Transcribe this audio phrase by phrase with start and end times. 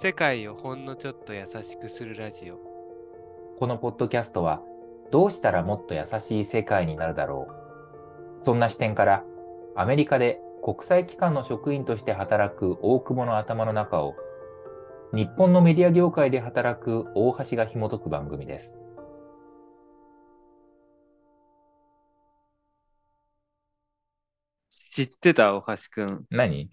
[0.00, 2.58] 世界をほんのちょっと優しくするラジオ
[3.58, 4.60] このポッドキャストは
[5.12, 7.46] どうしたらもっと優しい世界になるだろ
[8.40, 9.22] うそんな視点から
[9.76, 14.16] アメリカで国際機関の職員として働く大久保の頭の中を
[15.14, 18.78] 日本のメディア業界で働く大橋が紐解く番組です。
[24.94, 26.24] 知ってた大橋くん。
[26.30, 26.70] 何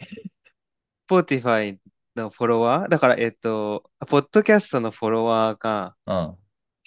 [1.10, 1.78] ？Spotify
[2.20, 2.90] のフォロワー？
[2.90, 6.38] だから、えっと、ポッドキャストのフォロワーがうん。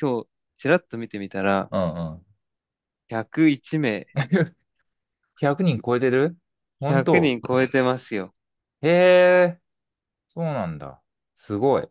[0.00, 2.22] 今日ちらっと見てみたらうんうん。
[3.08, 4.06] 101名、
[5.40, 6.36] 100人超えてる？
[6.80, 8.34] 本当？100人超えてますよ。
[8.80, 9.58] へえ、
[10.28, 11.00] そうなんだ。
[11.34, 11.88] すごい。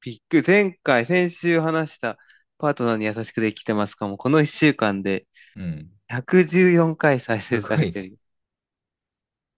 [0.00, 0.42] びっくり。
[0.46, 2.18] 前回、先週話した
[2.58, 5.26] パートナーに優しくできてますかも、この1週間で
[5.56, 5.90] うん。
[6.08, 8.18] 114回再生されてる。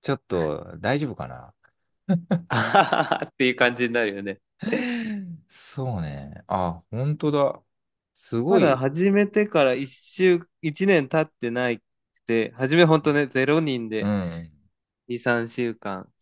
[0.01, 1.53] ちょっと大丈夫かな？
[3.27, 4.41] っていう感じになるよね。
[5.49, 6.45] そうね。
[6.47, 7.63] あ、本当だ。
[8.13, 8.61] すごい。
[8.61, 11.83] まだ始めてから1週、1年経ってないく
[12.27, 14.51] て、初めほんとね、0人でうん。
[15.09, 16.13] 2、3週間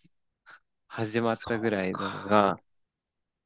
[0.89, 2.61] 始まったぐらいのが、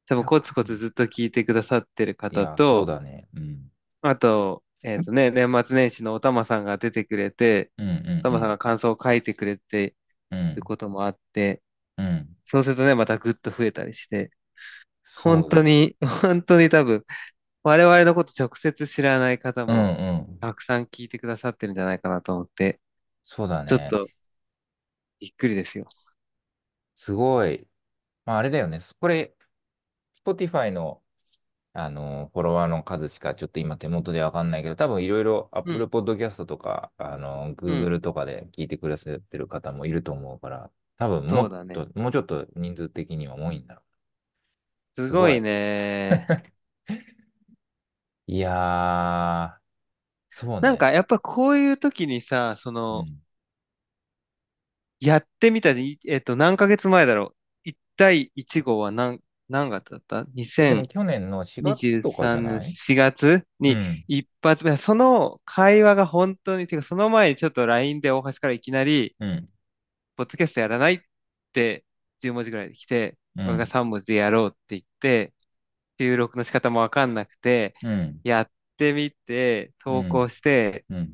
[0.07, 3.27] 多分コツコツずっと聞いてくださってるい方や、そうと、だね。
[3.35, 3.71] うん。
[4.01, 9.95] あと、えっとね、 年末年始のおたまさんが出てくれて、うんうんおたまさんが感想を書いてくれて
[10.31, 11.63] うんることもあって、
[12.01, 12.35] うん。
[12.45, 14.31] そうするとね、またぐっと増えたりして、
[15.23, 17.05] 本当に、本当に多分、
[17.63, 20.39] 我々のこと直接知らない方うんもうん。
[20.39, 22.81] たくさん聞いてくださってるんじゃないかなと思って、
[23.23, 23.69] そうだね。
[23.69, 24.07] ちょっと
[25.19, 25.85] びっくりですよ。
[26.95, 27.67] すごい。
[28.25, 28.79] まあ、あれだよね。
[28.99, 29.35] これ、
[30.25, 31.01] Spotify の、
[31.73, 40.71] あの、フォロワーの数しかちょっと今手元でわかんないけど、多分いろいろ Apple Podcast とか、あの、Google とかで聞いてくださってる方もいると思うから、
[41.01, 43.83] 多分もっそうだねと、もうちょっと人数的には多いんだろう。
[44.95, 46.31] すごいね。
[48.27, 49.61] いやー、
[50.29, 50.69] そうね。
[50.69, 53.07] なんかやっぱこういう時にさ、そうん、の、
[54.99, 57.33] やってみたで、いえっと、何ヶ月前だろ
[57.65, 57.69] う。
[57.69, 60.25] 1対1号は何、何月だった？
[60.65, 63.45] でも ?2023 去年の4月とかじゃのない？4月？
[63.59, 69.49] にうん一発目、その会話が本当に、てかその前にちょっと LINE で大橋からいきなり、うん。
[70.21, 70.99] ポッドキャストやらないっ
[71.51, 71.83] て
[72.21, 75.33] 10文字ぐらいで来て、うん俺が3文字でやろうって言って、
[75.97, 78.19] 収録の仕方もわかんなくて、うん。
[78.25, 81.09] やってみて、投稿して、うん。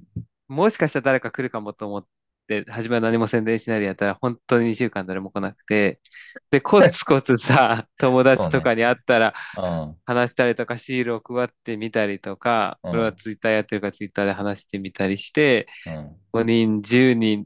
[0.48, 2.06] もしかしたら誰か来るかもと思っ
[2.48, 6.02] て、初めは何も宣伝しないでやったら、本当に2週間誰も来なくて、
[6.50, 9.96] で、コツコツさ、 友達とかに会ったらうん。
[10.06, 16.18] 話したりとか、シールを配ってみたりとか、うん俺はツイッターやってるからツイッターで話してみたりして、うん。
[16.34, 17.46] 5人、10人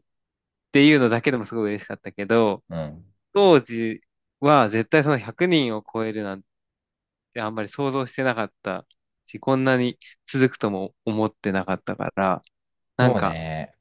[0.71, 3.05] っていうのだけでもすごい嬉しかったけど、うん。
[3.33, 4.01] 当時
[4.39, 6.43] は絶対その100人を超えるなん
[7.33, 8.87] てあんまり想像してなかった
[9.25, 12.41] し、こんなに続くとも思ってなかったから、
[12.97, 13.73] なんか、ね。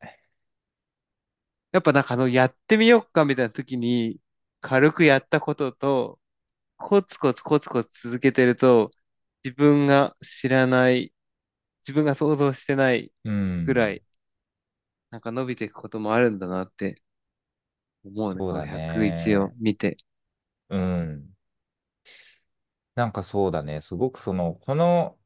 [1.73, 4.21] やっぱなんかあの、やってみようかみたいな時に、
[4.61, 6.21] 軽くやったことと、
[6.77, 8.93] コツコツコツコツ続けてると、
[9.45, 11.15] 自分が知らない、
[11.83, 13.67] 自分が想像してないうん。
[13.67, 14.05] ぐらい、
[15.11, 17.03] なんか伸びていくこともあるんだなって
[18.05, 19.97] 思うね、そうだこのね101を見て。
[20.69, 21.31] うん。
[22.95, 23.81] なんかそうだね。
[23.81, 25.19] すごくその、この、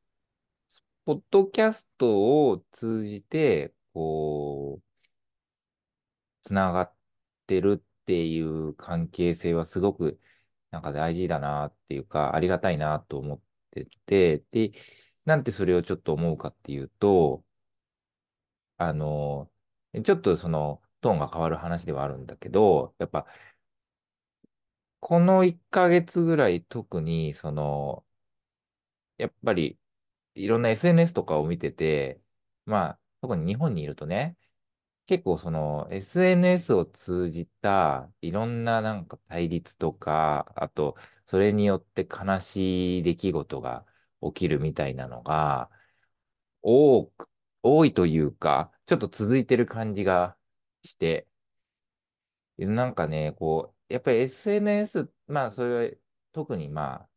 [1.05, 5.05] ポッドキャストを通じて、こう、
[6.43, 6.95] つながっ
[7.47, 10.21] てるっていう関係性はすごく、
[10.71, 13.41] なんか大事だなっていうか、ありがたいなと思っ
[13.71, 14.73] てて、で、
[15.25, 17.45] なんてそれをちょっと思うかっていうと、
[18.77, 19.51] あの、
[20.03, 23.27] ちょっとその、トーンが変わる話ではあるんだけど、やっぱ、
[25.01, 28.05] この1ヶ月ぐらい特に、その、
[29.19, 29.79] やっぱり、
[30.35, 32.21] いろんな SNS とかを見てて、
[32.67, 34.37] まあ、特に日本にいるとね、
[35.07, 43.87] 結構その SNS を通じたいろんななんか対立とか、あと、それによって悲しい出来事が
[44.23, 45.71] 起きるみたいなのが、
[46.63, 47.29] 多く、
[47.65, 50.37] 多いというか、ちょっと続いてる感じが
[50.83, 51.27] して、
[52.59, 55.97] なんかね、こう、やっぱり SNS、まあ、それは
[56.33, 57.09] 特にまあ、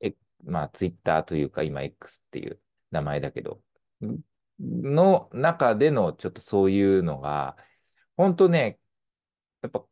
[0.00, 0.14] え、
[0.44, 2.60] まあ、ツイッターというか、今 X っていう
[2.90, 3.62] 名前だけど、
[4.60, 7.56] の中でのちょっとそういうのが、
[8.16, 8.78] 本当ね、
[9.62, 9.84] やっぱ、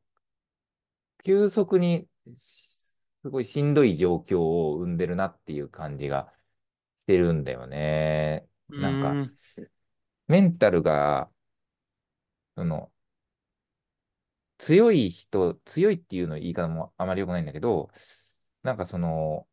[1.24, 2.06] 急速に
[2.36, 2.92] す
[3.24, 6.30] ごいしんどい状況を生んでるなっていう感じが
[7.00, 8.46] してるんだよね。
[8.68, 9.30] なんか、
[10.28, 11.30] メンタルが、
[12.56, 12.90] その、
[14.58, 17.90] 強い人、強いっていうの言い方もあまり良くないんだけど、
[18.62, 19.48] なんかその、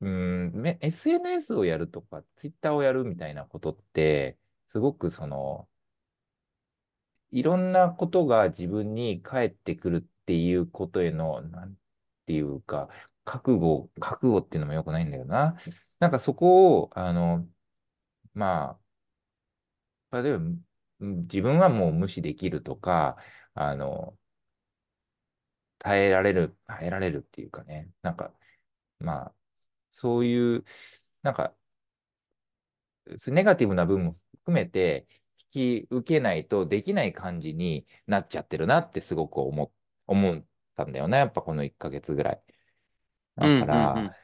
[0.00, 4.38] うん、め SNS をやるとか、Twitter をやるみたいなことって、
[4.68, 5.68] すごくその、
[7.30, 11.76] いろんなことが自分に返ってくるっていうことへの、なん
[12.26, 12.88] ていうか、
[13.24, 15.56] 覚悟、覚悟っていうのも良くないんだよな。
[15.98, 17.46] なんかそこを、あの、
[18.34, 18.83] まあ、
[20.22, 20.64] 例えば、うん
[21.00, 23.18] 自分はもう無視できるとか、
[23.54, 24.16] あの、
[25.78, 28.32] 耐えられる、耐えられるっていうかね、なんか、
[29.00, 29.34] まあ、
[29.90, 30.64] そういう、
[31.22, 31.56] なんか、
[33.28, 35.06] ネガティブな部分も含めて、
[35.54, 39.72] 引き受けないとできない感じになっちゃってるなってすごく思、
[40.06, 40.44] 思っ
[40.76, 41.18] たんだよね。
[41.18, 42.42] やっぱこの1ヶ月ぐらい。
[43.36, 44.16] だうんうんうから、ん。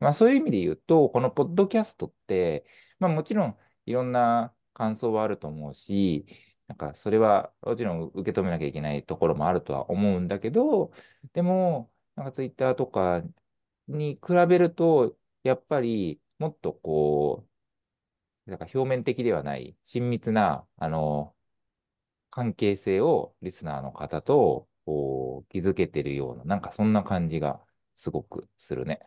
[0.00, 2.66] まあそういう意味で言うと、このポッドキャストって、
[2.98, 6.26] まあもちろんいろんな感想はあると思うし、
[6.68, 10.92] なんかそれはもちろん受け止めなきゃいけないところもあるとは思うんだけど、
[11.34, 13.22] でも、なんかツイッターとか
[13.88, 17.46] に比べると、やっぱりもっとこ
[18.46, 21.34] う、なんか表面的ではない親密な、あの、
[22.30, 27.60] 関係性をリスナーの方とこう築けてるような、なんかそんな感じが
[27.94, 29.00] すごくするね。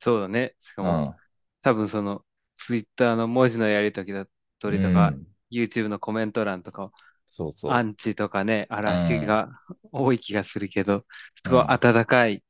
[0.00, 0.56] そうだね。
[0.60, 1.22] しかも、うん。
[1.62, 2.24] 多分その、
[2.66, 4.26] ツイッターの文字のやりとりだ
[4.58, 5.26] とうりとか、ん。
[5.50, 6.92] YouTube のコメント欄とか、
[7.28, 8.92] そうそアンチとかね、う。
[8.92, 9.26] う嵐ん。
[9.26, 9.50] が
[9.92, 11.06] 多い気がするけど、
[11.44, 11.68] すごいうん。
[11.68, 12.44] 温かい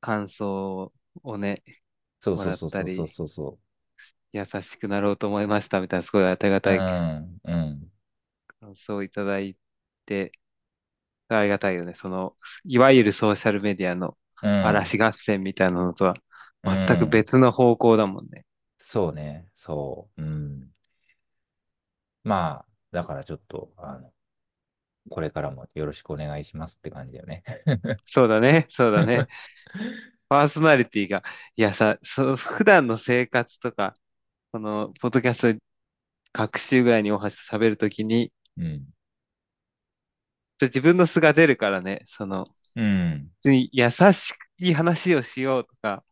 [0.00, 0.92] 感想
[1.22, 1.62] をね、
[2.30, 3.58] もらっそうそうそうたり、そうそうそ
[4.34, 6.70] 優しくなろうと思いましたみたいな、すごいありがう。
[6.70, 7.40] うたいん。
[7.44, 7.90] うん。
[8.60, 9.56] 感想をいただい
[10.06, 10.32] て、
[11.28, 11.94] ありがたいよね。
[11.94, 14.50] その、いわゆるソーシャルメディアのうん。
[14.60, 16.16] 嵐合戦みたいなのとは
[16.62, 17.08] う全くん。
[17.08, 18.44] 別の方向だもんね。
[18.86, 19.48] そうね。
[19.54, 20.22] そう。
[20.22, 20.70] うん。
[22.22, 24.12] まあ、だからちょっと、あの、
[25.08, 27.42] これからもよろしくお願いしますって感じだよね。
[28.04, 29.26] そうだね、そうだね。
[30.28, 31.22] パーソナリティが、
[31.56, 33.94] いやさ、そ 普段の生活とか、
[34.52, 35.60] この、ポッドキャスト
[36.32, 38.86] 各週ぐらいに大橋と喋るときに、うん。
[40.60, 43.30] 自分の素が出るからね、その、うん。
[43.40, 46.04] 普通に優しい話をしようとか、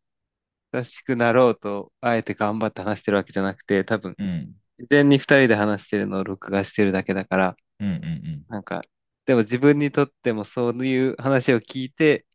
[0.72, 4.54] 優しくなろうと、あえて頑張って話してるわけじゃなくて、多分、うん。
[4.78, 7.88] 自然に二人で話してるのを録画してるだけだから、うん。
[7.88, 8.44] うん。
[8.48, 8.82] なんか、
[9.26, 12.26] でも自分にとってもそういう話を聞いて、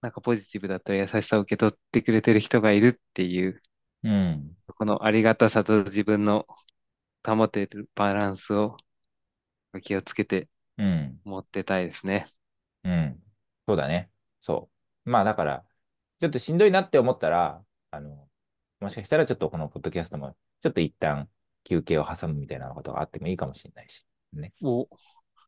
[0.00, 3.62] なんかポジティブだったり優しさを受け取ってくれてる人がいるっていう、
[4.02, 4.56] うん。
[4.76, 6.46] このありがたさと自分の
[7.24, 8.76] 保てるバランスを
[9.82, 10.48] 気をつけて
[10.78, 11.20] うん。
[11.24, 12.26] 持ってたいですね。
[12.84, 13.22] うん。
[13.68, 14.10] そうだね。
[14.40, 14.70] そ
[15.06, 15.10] う。
[15.10, 15.64] まあだから、
[16.22, 17.60] ちょっとしんどいなって思ったら、
[17.90, 18.28] あの、
[18.78, 21.28] もしかしたらちょっとこのポッドキャストも、ちょっと一旦
[21.64, 24.06] 休憩を挟むみたいなことがあってもいいかもしれないし。
[24.32, 24.52] ね。
[24.62, 24.86] お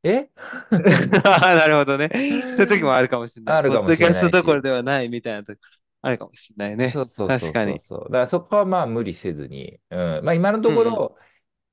[0.02, 0.30] え？
[1.22, 2.10] なるほどね。
[2.12, 3.56] そういう時もあるかもしれない。
[3.58, 4.62] あるかもしポッドキャストどころ。
[4.62, 5.60] ではないみたいな時
[6.02, 6.90] あるかもしれないね。
[6.90, 7.78] そうそうそう確かに。
[7.78, 8.08] そうそう。
[8.08, 10.24] だからそこはまあ無理せずに、うん。
[10.24, 10.60] まあ今の。
[10.60, 11.16] ところ、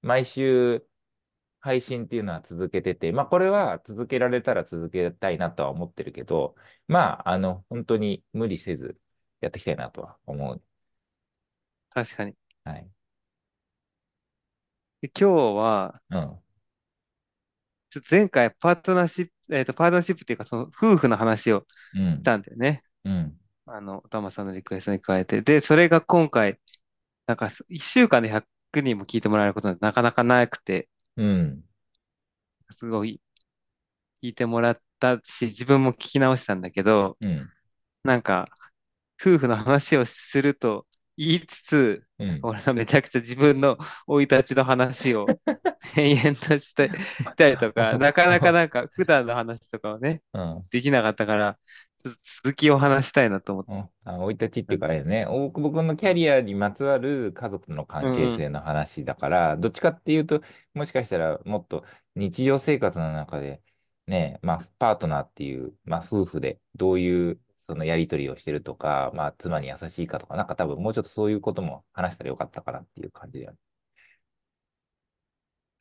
[0.03, 0.85] 毎週
[1.61, 6.55] 配信っていうのは続けてて、まあこれは続けられたら続けたいなとは思ってるけど、
[6.87, 8.99] まああの、本当に無理せず
[9.41, 10.63] やっていきたいなとは思う。
[11.89, 12.35] 確かに。
[12.63, 12.91] はい。
[15.01, 16.41] で今日は、うん。
[17.89, 22.23] ちょっと前回パートナーシップ、えっと、パートナーシップっていうか、その夫婦の話をしうん。
[22.23, 22.83] たんだよね。
[23.05, 23.37] うん。
[23.67, 25.41] あの、おたまさんのリクエストに加えて。
[25.43, 26.59] で、それが今回、
[27.27, 31.63] なんか、1週間で100人も聞いてもらえることはなかなかなくて、うん。
[32.71, 33.21] すごい
[34.23, 37.49] 聞いてもらったし、自分も聞き直したんだけど、うん。
[38.03, 38.47] なんか、
[39.21, 40.87] 夫婦の話をすると
[41.17, 42.39] 言いつつ、うん。
[42.43, 43.77] 俺はめちゃくちゃ自分の
[44.07, 45.27] 生い立ちの話を
[45.97, 46.91] 延々として
[47.35, 50.65] たりとか、なかなかなんか普段の話とかをね、うん。
[50.69, 51.59] できなかったから、
[52.01, 53.77] 続きを話したいなと思っうん。
[54.05, 54.89] あ、生い立ちっていうかあ。
[54.89, 55.25] れだよね。
[55.27, 58.35] 大久保君のキャリアにまつわる家族の関係。
[58.35, 60.41] 性の話だから、どっちかっていうと、
[60.73, 63.61] もしかしたらもっと日常生活の中で、
[64.07, 73.57] ね、まあ、パートナーっていう、まあ、夫婦でどういうそのやりとりをしてるとか、まあ、妻に優しいかとか、なんか多分もうちょっとそういうことも話したらよかったかなっていう感じだよね。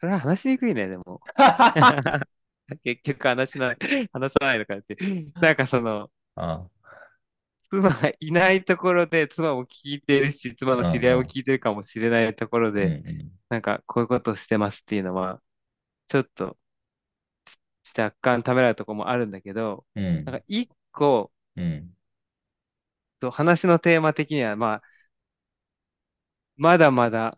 [0.01, 1.21] それは話しにくいね、でも。
[2.85, 3.77] 結局話しない、
[4.13, 4.97] 話さないのかって。
[5.41, 6.71] なんかその、うん。
[7.71, 11.23] 妻がいないところで、妻も聞いてるし、妻の知り合いも。
[11.25, 13.31] 聞いてるかもしれないところうんうで、ん。
[13.49, 15.41] なんかこういうことをしてますっていうのは、
[16.09, 16.59] ちょっと
[17.97, 20.25] 若干ためらうところもあるんだけど、うん。
[20.25, 21.95] なんか一個、うん。
[23.21, 24.83] と話のテーマ的には、まあ、
[26.57, 27.37] まだまだ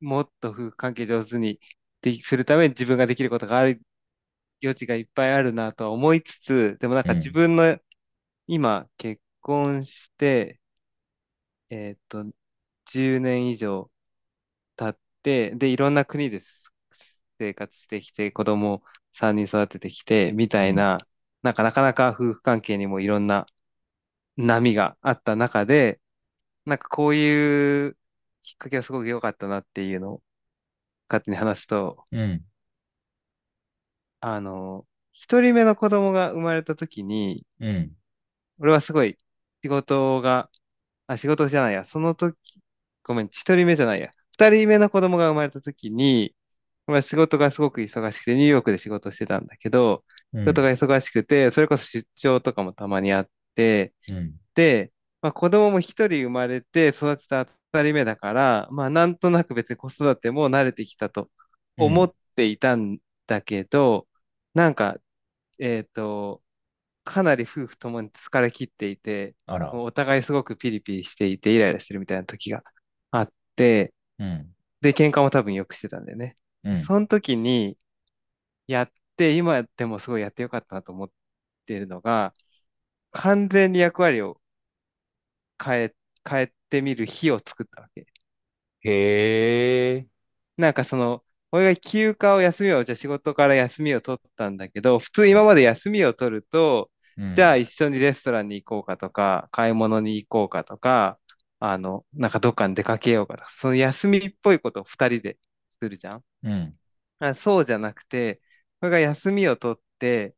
[0.00, 1.60] もっと夫婦関係上手に
[2.22, 3.82] するために自分ができることがある
[4.62, 7.78] 余地がいっぱいあるなとは思いつつ、でもなんか自うん、分の
[8.48, 10.60] 今結婚して、
[11.70, 12.24] えーっと、
[12.86, 13.90] 10年以上
[14.76, 16.72] 経って、で、いろんな国です
[17.38, 18.84] 生活してきて、子供
[19.14, 21.06] 3人育ててきて、みうん、たいな、
[21.42, 23.46] なんかなかなか夫婦関係にもいろんな
[24.36, 26.00] 波があった中で、
[26.66, 27.98] なんかこういう
[28.42, 30.22] きっかけはすごく良かったなっていうのを
[31.08, 32.44] 勝手に話すと、うん、
[34.20, 37.92] あの、一人目の子供が生まれた時に、うん、
[38.60, 39.18] 俺はすごい
[39.62, 40.50] 仕事が、
[41.06, 42.36] あ、仕事じゃないや、その時、
[43.04, 46.34] ごめん、一人目じゃないや、二人目の子供が生まれた時に、
[46.86, 61.30] まあ、仕事がすごく忙しくて、ニューヨークで仕事してたんだけど、うん、仕事が忙しくて、それこそ出張とかもたまにあって、うん、で、まあ、子供も一人生まれて育てた二人目だから、まあ、なんとなく別に子育ても慣れてきたと
[61.78, 64.08] うん、思っていたんだけど、
[64.54, 64.96] なんか、
[65.58, 66.42] えっと、
[67.04, 72.62] かなり夫婦ともに疲れ切っていて、お互いすごくピリピリしていて、イライラしてるみたいな時が
[73.10, 76.36] あって、うん、で、喧嘩も多分よくしてたんだよね。
[76.64, 77.78] うん、その時に、
[78.66, 81.10] やって、今でもすごいやってよかったなと思っ
[81.66, 82.34] ているのが、
[83.12, 84.40] 完全に役割を
[85.62, 85.94] 変え、
[86.28, 88.06] 変えてみる日を作ったわけ。
[88.82, 90.08] へえ、
[90.56, 101.18] なんかその、俺が休暇を休みを、じゃあ仕事から休みを取ったんだけど、普通今まで休みを取ると、うん、じゃあ一緒にレストランに行こうかとか、買い物に行こうかとか、
[101.58, 105.38] あの、なんかどっかに出かけようかとか、その休みっぽいことを二人で
[105.82, 106.24] するじゃん。
[106.42, 106.78] うん、
[107.18, 108.40] あ、そうじゃなくて、
[108.80, 110.36] これが休みを取って、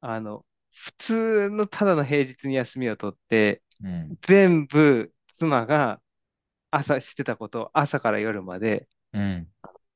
[0.00, 6.00] あの、普通のただの平日に休みを取って、うん、全部妻が
[6.70, 9.46] 朝してたことを朝から夜までうん、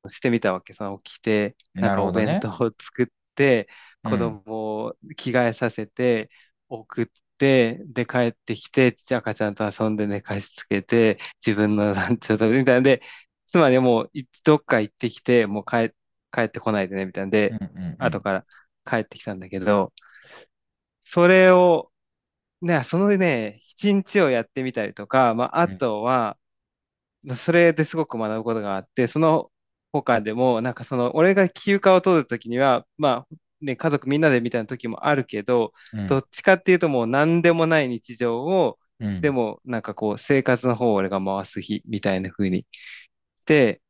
[0.09, 0.73] してみたわけ。
[0.73, 2.12] その起きて、なんかお。
[2.12, 3.69] 弁当を作って、
[4.02, 6.31] 子うん、供を着替えさせて、
[6.69, 7.07] 送っ
[7.38, 12.81] て、で、帰ってきて、赤ちゃんと遊んで寝かしつけて、自分のランチを食べるみたいな。
[12.81, 13.02] んで、
[13.47, 15.93] 妻にもういどっか行ってきて、もう帰、
[16.33, 17.26] 帰ってこないでね、みたいな。
[17.28, 18.47] んで、うん、うん、うん、後から
[18.85, 19.93] 帰ってきたんだけど、
[21.05, 21.90] それを、
[22.63, 26.39] ね、そのね、一日をやってみたりとか、まあ、あうん、とは、
[27.37, 29.51] それですごく学ぶことがあって、その
[29.93, 42.67] 他でも、なんかその、俺が休暇を取るときには、まあ、ね、家族みんなでみたいな時もあるけど、うん、どっちかっていうともう何でもない日常を、うん、でもなんかこう、生活の方を俺が回す日みたいな風に。
[43.47, 43.81] で、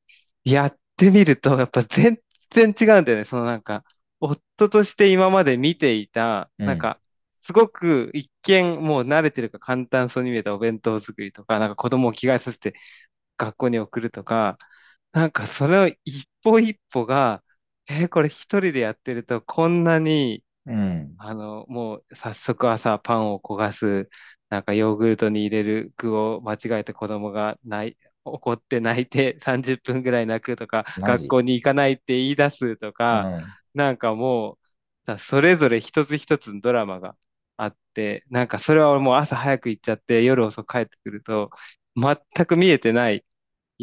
[0.44, 2.20] やってみると、やっぱ全
[2.50, 3.24] 然違うんだよね。
[3.24, 3.84] そのなんか、
[4.20, 7.00] 夫として今まで見ていた、うん、なんか、
[7.46, 12.74] すごく一見もう慣れてるか簡単そうに見えたお弁当作りとか、なんか子供を着替えさせて
[13.38, 14.58] 学校に送るとか、
[15.12, 17.42] なんかそれを一歩一歩が、
[17.88, 24.08] えーこれ一人でやってるとこんなに、うん、あの、もう早速朝パンを焦がす、
[24.50, 34.58] なんかヨーグルトに入れる具を間違えて子供が泣い、怒って泣いて30分ぐらい泣くとか、学校に行かないって言い出すとか、うん、なんかもう、
[35.06, 37.16] さそれぞれ一つ一つのドラマが
[37.56, 41.50] あって、なんかそれはもう朝早く行っちゃって夜遅く帰ってくると、
[41.96, 43.24] 全く見えてない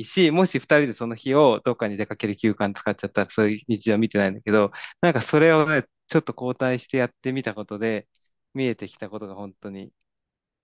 [0.04, 8.08] し、もし二人でその日をどっかに出かける休暇に使っちゃったらそういう日常見てないんだけど、なんかそれをね、ちょっと交代してやってみたことで、
[8.54, 9.94] 見えてきたことが本当に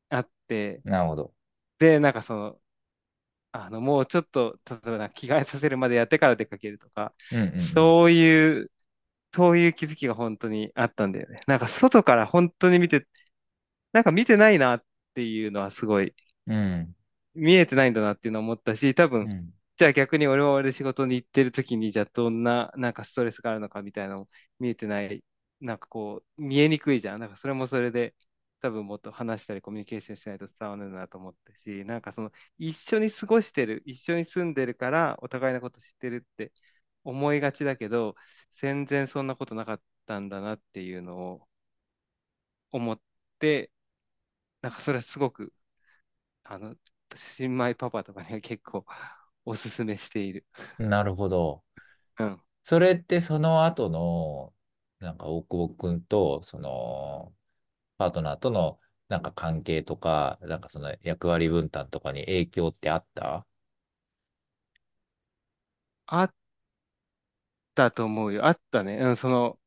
[0.10, 1.34] あって、なるほど。
[1.80, 2.62] で、なんかその、
[3.52, 8.72] あの、もうちょっと、例えば着替えさせるまでやってから出かけるとか、うん、うん、そういう、
[9.34, 11.42] そういう気づきが本当にあったんだよね。
[11.48, 13.08] なんか外から本当に見て、
[13.92, 16.16] なんか見てないなっていうのはすごい
[16.48, 16.96] うん、うん、
[17.36, 25.24] 見えてないんだなっていうのを思ったし、多分、うん、じゃあ逆に俺は俺で仕事に行ってる時に、じゃあどんな、なんかストレスがあるのかみたいなのも見えてない、
[25.62, 27.20] なんかこう、見えにくいじゃん。
[27.20, 28.16] なんかそれもそれで、
[28.62, 36.52] 多分もっと話したりコミュニケーションしないと伝わるなと思ったし、なんかその、一緒に過ごしてる、一緒に住んでるから、お互いのこと知ってるって
[37.04, 38.16] 思いがちだけど、
[38.54, 41.48] 全然そんなことなかったんだなっていうのを
[42.72, 43.00] 思っ
[43.40, 43.72] て、
[44.62, 45.54] なんかそれはすごく
[46.44, 46.76] あの、
[47.16, 48.86] 新米パパとかには結構
[49.46, 50.48] おすすめしている。
[50.80, 51.64] なるほど。
[52.20, 52.42] うん。
[52.64, 54.54] それってその後の、
[55.00, 57.36] なんか大久保くんと、その、
[57.98, 58.80] パートナーとの、
[59.10, 63.48] なんか関係とか、なんかその役割分担とかに影響ってあった？
[66.08, 66.34] あっ
[67.76, 68.46] たと思うよ。
[68.46, 68.98] あったね。
[69.00, 69.60] うん、その、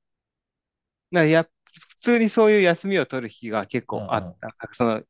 [1.11, 4.37] な、や、普通にそういう休みを取る日が結構あっうんうん。
[4.41, 4.55] た。
[4.75, 5.03] その、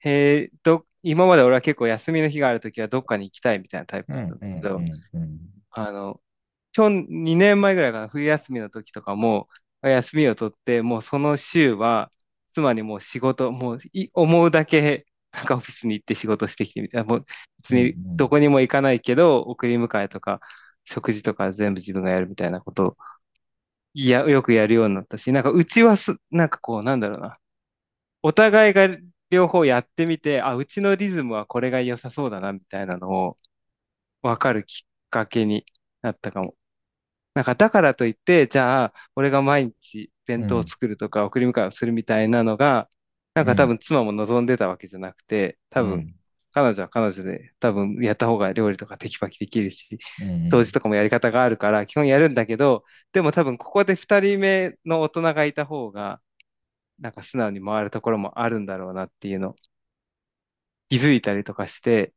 [0.00, 4.84] へえ、ど、今まで俺は結構休みの日があるときはどっかに行きたいみたいなタイプだったんだけど。
[5.72, 6.22] あの、
[6.72, 9.48] 去年、2年前ぐらいかな、冬休みの時とかも、
[9.82, 12.12] 休みを取って、もうその週は、
[12.48, 17.26] 妻にもう仕事、もうい思うだけ、なんかオフィスに行って仕事してきてみたいな、もう
[17.58, 20.40] 別うんにどこにも行かないけど、送り迎えとか、
[20.84, 22.96] 食事とか全部自分がやるみたいなことを、
[23.94, 27.38] いや、よくやるようになったし、なんかうちはす、なんかこう、なんだろうな。
[28.22, 28.88] お互いが
[29.30, 33.38] 両方やってみて、あ、うちのリズムはこれが良さそうだな、みたいなのを
[34.22, 35.66] 分かるきっかけに
[36.02, 36.56] なったかも。
[37.34, 42.88] なんかだからといって、じゃあ、俺が毎日弁当をうん、作るとか送り迎えをするみたいなのが、
[43.34, 46.14] なんうん、か多分妻も望んでたわけじゃなくて、多分うん、
[46.54, 56.20] 彼女は彼女で多分やった方が料理とかテキパキできるし、うん、掃除とかもやり方があるから、基本やるんだけど、でも多分ここで二人目の大人がいた方が、
[57.00, 59.56] なんか素直に回るところもあるんだろうなっていうのを
[60.88, 62.14] 気づいたりとかして、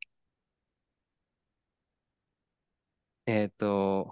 [3.26, 4.10] えっと、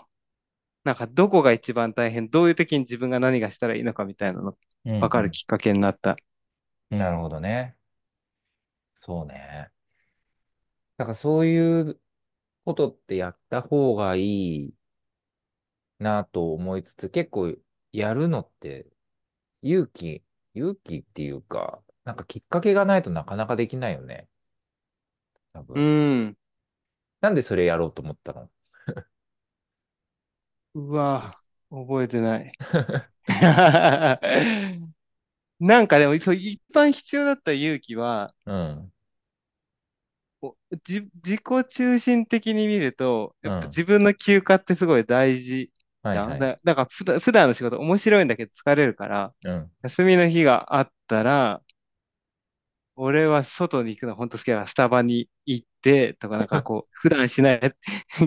[0.84, 5.22] なんかどこが一番大変、どういう時に自分が何がしたらいいのかみたいなのうん、分かうん。
[5.22, 6.16] るきっかけになった。
[6.90, 7.76] なるほどね。
[9.00, 9.70] そうね。
[10.98, 12.00] だからそういう
[12.64, 14.22] ことってやった方がい
[14.66, 14.74] い
[15.98, 17.54] なと思いつつ、結構
[17.92, 18.86] やるのって
[19.62, 20.24] 勇気、
[20.54, 24.28] 勇気っていうか、なんかきっかけがないとなかなかできないよね。
[25.52, 25.80] 多う分。
[25.80, 26.36] ん。
[27.20, 28.50] なんでそれやろうと思ったの？
[30.74, 32.52] うわ、覚えてない。
[35.60, 38.92] なんかでも、そう一番必要だった勇気は、うん、
[40.46, 43.70] おじ、自己中心的に見ると、やっぱうん。
[43.70, 45.72] 自分の休暇ってすごい大事
[46.04, 46.08] ん。
[46.08, 46.40] はいはい。
[46.40, 49.70] だ、だから普段、普段の仕事面白いんだけど疲れるから、うん。
[49.82, 51.62] 休みの日があったら、
[52.96, 57.74] 俺は外に行くの本当好きだから、スタバに行ってとか、なんかこう、 普段しない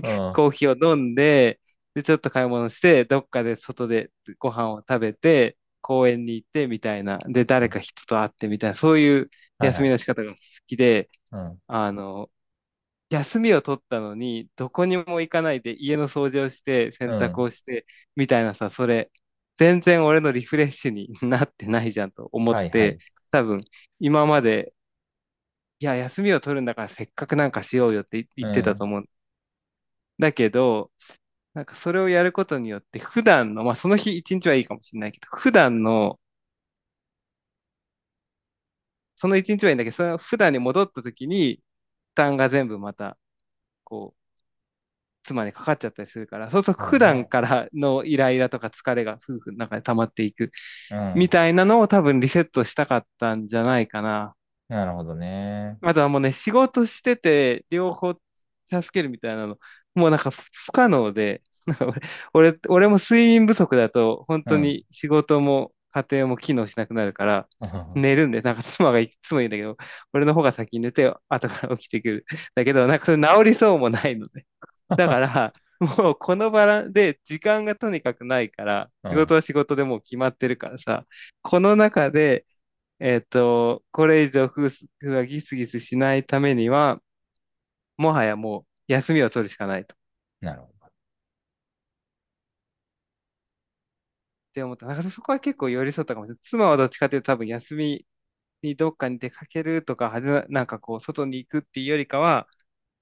[0.01, 0.33] うん。
[0.33, 1.59] コーヒーを飲んで、
[1.95, 9.29] で、ちょっと買い物して、どっかで外でご飯を食べて、公園に行ってみたいな、で、誰か人と会ってみたいな、そういう
[9.61, 9.89] 休み。
[9.89, 11.61] の仕方が好きで、うん。
[11.67, 12.31] あの、
[13.09, 17.41] 休みを取ったのに、どこにも行かないで家の掃除をして、洗濯うん。
[17.41, 19.11] をして、みたいなさ、それ、
[19.57, 23.01] 全然俺のリフレッシュになってないじゃんと思って、はいはい。
[23.31, 23.61] 多分、
[23.99, 24.73] 今まで
[25.81, 28.85] いや、休みを取るんだからせっかくなんかしようよって言ってたとうん。
[28.85, 29.05] 思う。
[30.19, 30.91] だけど、
[31.59, 36.17] なんかそれをやることによって、普段の、まあその日一日はいいかもしれないけど、普段の、
[39.15, 41.61] その一日はいいんだけど、その普段に戻った時に、
[42.11, 43.17] 負担が全部また、
[43.83, 44.19] こう、
[45.23, 47.25] 妻にかかっちゃったりするから、そうすると普段。
[47.25, 50.51] からのイライラとか疲れが夫婦の中で溜まっていく、
[50.91, 51.13] うん。
[51.15, 54.35] みたいなのを多分リセットしたかったんじゃないかな。
[54.67, 55.77] なるほどね。
[55.81, 58.13] あとはもうね、仕事してて、両方
[58.69, 59.57] 助けるみたいなの、
[59.95, 62.01] もうなんか不不可能で、俺、
[62.33, 64.53] 俺、俺も睡眠不足だと、本うん。
[64.53, 67.47] 当に仕事も家庭も機能しなくなるから、
[67.95, 69.77] 寝るんで、なんか妻がいつも言うんだけど、
[70.13, 72.25] 俺の方が先に寝て、後から起きてくる。
[72.55, 74.45] だけど、なんかそれ治りそうもないので。
[74.95, 79.35] だから、 もうこのバラで時間がとにかくないから、仕事うん。
[79.35, 81.05] は仕事でもう決まってるからさ、
[81.41, 82.45] この中で、
[82.99, 87.01] えっと、これ以上夫婦がギスギスしないためには、
[87.97, 89.93] もはやもう休みを取るしかないと。
[89.95, 89.97] っ
[90.41, 90.78] なるほど。
[94.53, 94.85] て思った。
[94.87, 96.41] なんか そこは結構寄り添ったかもしれない。
[96.43, 98.05] 妻はどっちかというと多分休み
[98.63, 102.47] にどっかに出かけるとか、はじめなんかこう、外に行くっていうよりかは、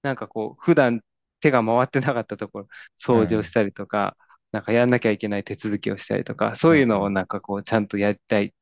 [0.04, 1.02] なんかこう、普段
[1.42, 2.68] 手が回ってなかったところ、
[3.10, 3.20] うん。
[3.24, 4.18] 掃除をしたりとか、
[4.52, 7.14] なんかやんなきゃいけない手続きをしたりとか、そういうのをうん。
[7.14, 8.54] なんかこう、ちゃんとやりたいっ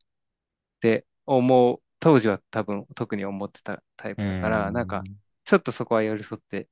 [0.82, 5.20] て思う、当時は多分特に思ってたタイうプだから、なんか、ん。
[5.46, 6.70] ちょっとそこは寄り添って。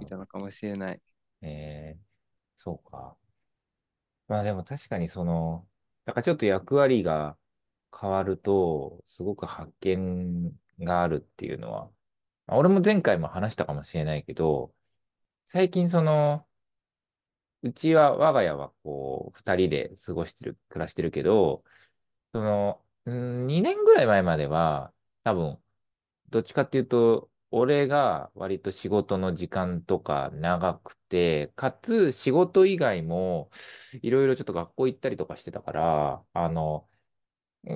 [0.00, 1.02] いたのかもしれない。
[1.42, 2.00] えー、
[2.58, 3.16] そうか。
[4.28, 5.68] まあでも確かにその、
[6.04, 7.38] だかちょっと役割が
[7.98, 11.86] 変わると、すごく発見があるっていうのは、
[12.46, 14.74] まあ俺も前回も話したかもしれないけど、
[15.46, 16.46] 最近その、
[17.62, 21.64] うちは、我が家はこう、二人で過ごしてる、暮らしてるけど、
[22.32, 25.62] その、うん2年ぐらい前までは、多分、
[26.30, 33.50] どっちかっていうと、俺が割と仕事の時間とか長くて、かつ仕事以外も
[34.02, 36.88] いろいろちょっと学校行ったりとかしてたから、あの、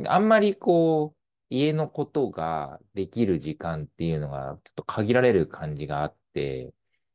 [0.08, 6.74] あんまりこう、家のことができる時間っていうのがちょっと限られる感じがあって、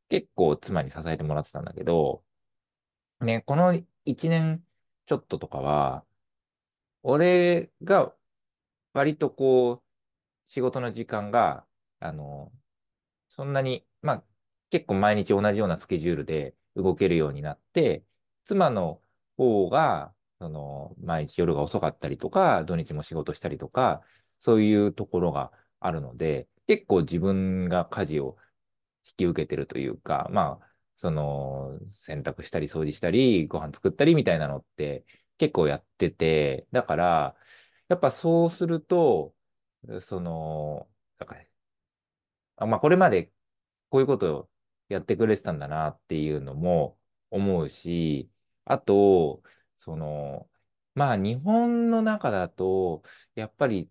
[0.09, 2.23] 結構妻に支えてもらってたんだけど、
[3.21, 3.73] ね、この
[4.05, 4.65] 1年
[5.05, 6.05] ちょっととかは、
[7.03, 8.13] 俺が
[8.93, 9.83] 割とこう、
[10.45, 11.67] 仕事の時間が、
[11.99, 12.51] あの、
[13.29, 14.25] そんなに、まあ、
[14.69, 18.03] 結構毎日同じようなスケジュールで動けるようになって、
[18.43, 19.01] 妻の
[19.37, 24.03] 方が、その、毎日夜が遅かったりとか、土日も仕事したりとか、
[24.39, 28.37] そういうところがあるので、結構自分が家事を
[29.05, 35.05] 引き受けてるというか、まあ、その、洗濯したり掃除したり、ご飯作ったりみたいなのって
[35.37, 37.35] 結構やってて、だから、
[37.87, 39.35] やっぱそうすると、
[40.01, 41.35] その、なんか
[42.57, 43.31] あ、まあ、これまで
[43.89, 44.49] こういうことを
[44.89, 46.99] やってくれてたんだなっていうのも
[47.31, 48.31] 思うし、
[48.65, 49.43] あと、
[49.77, 50.49] その、
[50.95, 53.03] まあ、日本の中だと、
[53.35, 53.89] やっぱり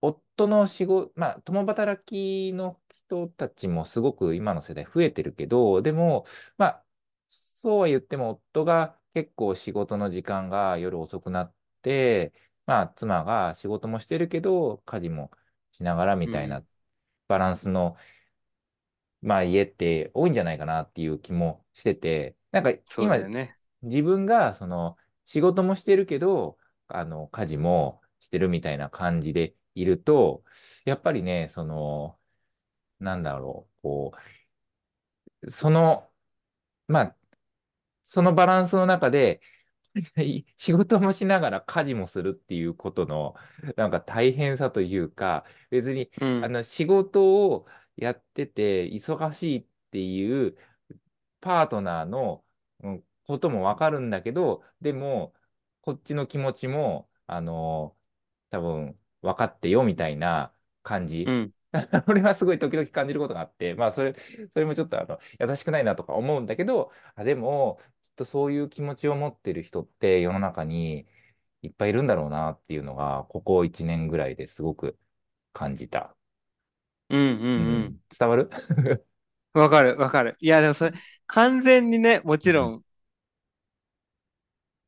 [0.00, 6.24] 夫の仕事、まあ、共働きの人たちもすごく今の世代増えてるけど、でも、
[6.58, 6.84] まあ、
[7.28, 12.32] そうは言っても夫が結構仕事の時間が夜遅くなって、
[12.66, 15.30] まあ、妻が仕事もしてるけど、家事も
[15.72, 16.64] しながらみたいな。
[17.32, 17.96] バランスの、
[19.22, 23.56] まあ、家って多いんじゃないかなっていう気もしてて、なんか今、ね。
[23.80, 30.44] 自分がその仕事もしてるけど、あの、家事もしてるみたいな感じでいると、
[30.84, 32.18] やっぱりね、その、
[33.00, 34.12] なんだろう、こ
[35.42, 36.10] う、その、
[36.86, 37.16] まあ、
[38.02, 39.40] そのバランスの中で、
[40.58, 43.34] 仕事もしながら家事もするっていうことの、
[43.76, 46.44] なんか大変さというか、別に、うん。
[46.44, 50.56] あの、仕事をやってて忙しいっていう
[51.40, 52.44] パートナーの
[52.82, 55.32] うんこともわかるんだけど、でも、
[55.80, 57.96] こっちの気持ちも、あの、
[58.50, 60.52] 多分分かってよみたいな
[60.82, 61.24] 感じ。
[61.26, 61.52] うん。
[62.06, 64.14] 俺はすごい時々感じることがあって、まあ、それ、
[64.50, 67.80] それもちょっとあの優しくないなとか思うんだけど、あ、でも、
[68.16, 71.06] とそういう気持ちを持ってる人って世の中に
[71.62, 74.98] いっぱいいるんだろうなっていうのが、ここ1年ぐらいですごく
[75.54, 76.16] 感じた。
[77.10, 77.20] うん。
[77.20, 77.28] うん。
[77.30, 77.86] うん。
[77.86, 78.02] うん。
[78.18, 78.50] 伝わる？
[79.54, 80.36] わかる、わかる。
[80.40, 80.96] いや、でもそれ、
[81.26, 82.48] 完全にね、もうん。
[82.48, 82.84] ちろん、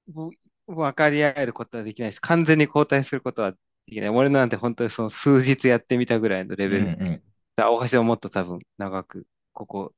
[0.09, 0.31] ぼ
[0.67, 3.59] 分かり合えることはできないし、完全に交代することはで
[3.89, 4.11] きない。
[4.11, 6.95] 俺なんて本当にその数日やってみたぐらいのレうんベル。
[7.15, 7.23] う
[7.57, 9.95] だ大橋はもっと多分長く、ここ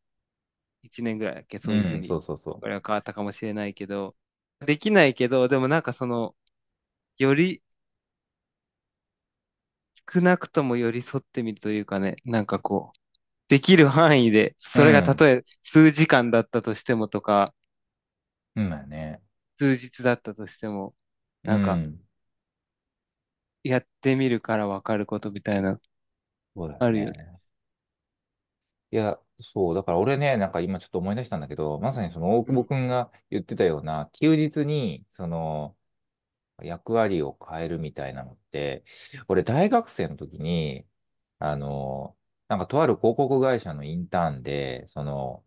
[0.87, 1.69] 1年ぐらいだっけ、ん。
[1.69, 4.17] うん、そそういうふうに、うそうそこれは変わったかもしれないけど、
[4.61, 6.37] できないけど、でもなんかその、
[7.19, 7.63] より
[10.13, 12.99] 少なくとも寄り添ってみるというかね、なんかこう、
[13.49, 14.81] できる範囲で、う。
[14.81, 15.17] うそれがたん。
[15.17, 17.55] とえ数時間だったとしてもとか、
[18.57, 19.23] うん、まあね。
[19.59, 20.95] 数日だったとしても、
[21.47, 22.07] うなんか、ん。
[23.65, 25.79] やってみるからわかることみたいな、
[26.57, 27.13] そうだよあるよね。
[27.13, 27.39] ね。
[28.91, 32.65] いや、そう、だから俺ね、なんか今ちょっと思い出したんだけど、まさにその大久保うん。
[32.65, 35.77] くんが言ってたような、休日に、その、
[36.63, 38.85] 役割を変えるみたいなのって、
[39.29, 40.87] 俺大学生の時に、
[41.41, 42.17] あの、
[42.49, 45.45] なんかとある広告会社のインターンで、その、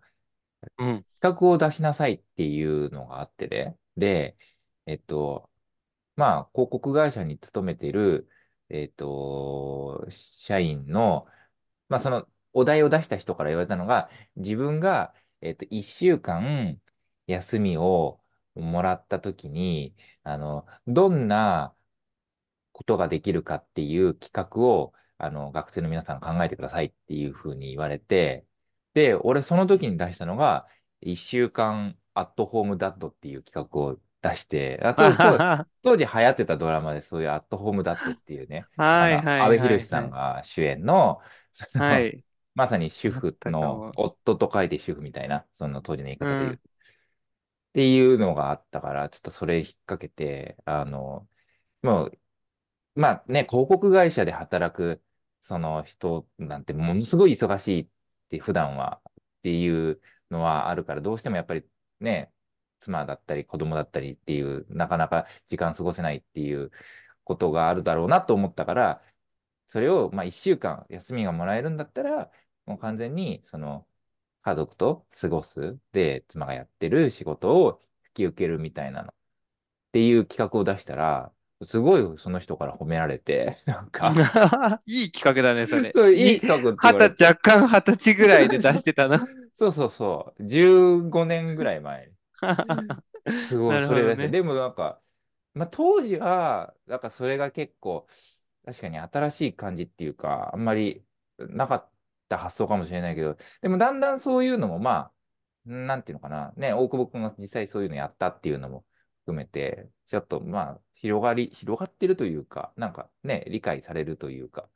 [0.77, 1.05] うん。
[1.21, 3.77] 企画を出しなさいっていうのがあってね。
[3.97, 4.37] で、
[4.85, 5.49] えっと、
[6.15, 8.29] まあ、広告会社に勤めてる、
[8.69, 11.27] えっと、社員の、
[11.89, 16.81] まあ、そのお題を出した人から言われたのが、自分が、えっと、1週間
[17.27, 18.21] 休みを
[18.55, 21.75] もらった時に、あの、どんな
[22.71, 28.45] ことができるかっていう企画を、あの、学生の皆さん考えてくださいっていうふうに言われて、
[28.93, 30.67] で、俺その時に出したのが、
[31.01, 35.43] 1週間アットホームダッドっていう企画を出して、あ、当時、
[35.83, 38.67] 当時流行ってたドラマでそういうアットホームダッドっていうね、
[38.99, 39.89] あはいの、はい阿部寛はいはい。
[39.89, 41.21] さんが主演の、
[41.75, 42.23] はい。
[42.59, 43.91] まさに主婦の。
[43.95, 46.49] 夫と書いて主婦みたいな、その当時の言い方で言う。
[46.49, 46.53] うん。
[46.53, 46.59] っ
[47.73, 51.27] ていうのがあったから、ちょっとそれ引っ掛けて、あの、
[51.81, 52.19] もう
[52.95, 55.01] まあね、広告会社で働く、
[55.41, 57.87] その人なんてものすごい忙しいっ
[58.29, 61.63] て普段はっていうのはあるから、どうしてもやっぱり
[62.01, 62.33] ね、
[62.79, 66.71] 妻だったり子供だったりっていう、なかなか時間過ごせないっていう
[67.23, 69.01] ことがあるだろうなと思ったから、
[69.67, 72.31] それをまあ1週間休みがもらえるんだったら、
[72.69, 73.83] もう完全にその
[74.43, 79.11] 家族と過ごす、で、妻がやってる仕事を引き受けるみたいなのっ
[79.91, 81.31] ていう企画を出したら、
[81.65, 84.13] すごいその人から褒められて、 なんか、
[84.85, 85.89] いい企画だね、それ。
[85.91, 87.25] そういい企画って言われはた、て。
[87.25, 89.27] 若干二十歳ぐらいで出してたな。
[89.55, 90.43] そうそうそう。
[90.43, 92.11] 15年ぐらい前。
[93.49, 94.27] すごい、それ出しね。
[94.29, 95.01] でもなんか、
[95.55, 98.05] まあ当時は、なんかそれが結構、
[98.63, 101.03] 確かに新しい感じっていうか、あんまり
[101.39, 101.89] なかっ
[102.29, 105.13] た発想かもしれないけど、でもだんだんそういうのもまあ、
[105.65, 108.85] なんていうのかな、ね、大久保君が実際そういうのやったっていうのも
[109.25, 114.69] 含めて、ちょっとまあ、広がり、広がってるというか、なんかね、理解されるというか、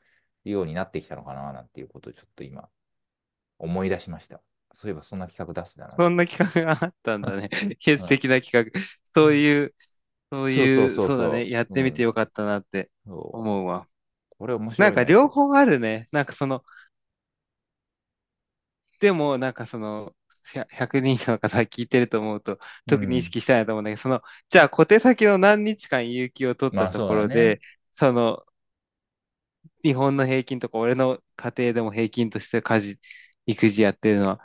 [0.45, 2.69] いうようになってきたのかな、なんていうことをちょっと今、
[3.59, 4.41] 思い出しました。
[4.73, 6.25] そういえばそんな企画出してたな、そんな。
[6.25, 7.49] 企画があったんだね。
[7.79, 8.79] 素うん敵な企画。
[9.15, 9.75] そういう、
[10.31, 11.49] そういう、そうだね。
[11.49, 11.65] やっ。
[11.67, 13.37] てみてよかったなってそう。
[13.37, 13.87] 思うわ。
[14.29, 15.11] これ面なんか白いねと。
[15.11, 16.07] 両方あるね。
[16.11, 16.63] なんかその、
[19.03, 23.23] でもなんかその、ひゃ100人以上の方が聞いてると思うと、特に意うん。
[23.23, 27.13] 識したいなと思うんだけど、その、じゃあ小手先の何日間有給を取っまあたとそうだね。
[27.13, 27.61] ころで、
[27.91, 28.45] その、
[29.83, 32.99] 日本の平均とか、俺の家庭でも平均として家事、
[33.45, 34.41] 育児やってるのは、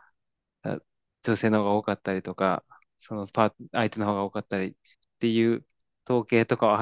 [0.62, 0.80] あ
[1.22, 2.64] 女性の方が多かったりとか、
[3.00, 4.74] そのパー、相手の方が多かったりっ
[5.20, 5.66] ていう
[6.08, 6.78] 統計とかは